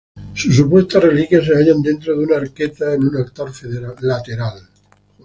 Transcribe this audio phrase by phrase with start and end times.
[0.33, 3.51] Sus supuestas reliquias se hallan dentro de una arqueta, en un altar
[3.99, 4.67] lateral.